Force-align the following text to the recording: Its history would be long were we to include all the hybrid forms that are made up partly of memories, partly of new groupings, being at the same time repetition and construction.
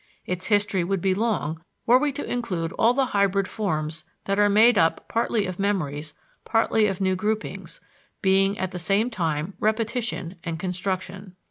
Its 0.25 0.47
history 0.47 0.83
would 0.83 0.99
be 0.99 1.13
long 1.13 1.63
were 1.85 1.99
we 1.99 2.11
to 2.11 2.25
include 2.25 2.71
all 2.71 2.91
the 2.91 3.05
hybrid 3.13 3.47
forms 3.47 4.03
that 4.25 4.39
are 4.39 4.49
made 4.49 4.75
up 4.75 5.07
partly 5.07 5.45
of 5.45 5.59
memories, 5.59 6.15
partly 6.43 6.87
of 6.87 6.99
new 6.99 7.15
groupings, 7.15 7.79
being 8.19 8.57
at 8.57 8.71
the 8.71 8.79
same 8.79 9.11
time 9.11 9.53
repetition 9.59 10.37
and 10.43 10.57
construction. 10.57 11.35